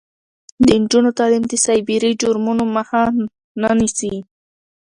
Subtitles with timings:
[0.65, 3.01] د نجونو تعلیم د سایبري جرمونو مخه
[3.79, 4.13] نیسي.